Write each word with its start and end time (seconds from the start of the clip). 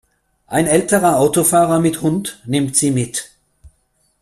Ein 0.47 0.65
älterer 0.65 1.17
Autofahrer 1.19 1.77
mit 1.79 2.01
Hund 2.01 2.41
nimmt 2.47 2.75
sie 2.75 2.89
mit. 2.89 3.29